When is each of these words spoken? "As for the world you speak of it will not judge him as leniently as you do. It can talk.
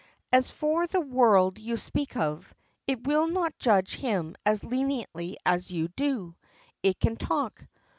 "As 0.33 0.49
for 0.49 0.87
the 0.87 0.99
world 0.99 1.59
you 1.59 1.77
speak 1.77 2.17
of 2.17 2.55
it 2.87 3.05
will 3.05 3.27
not 3.27 3.59
judge 3.59 3.93
him 3.93 4.35
as 4.47 4.63
leniently 4.63 5.37
as 5.45 5.69
you 5.69 5.89
do. 5.89 6.35
It 6.81 6.99
can 6.99 7.15
talk. 7.17 7.67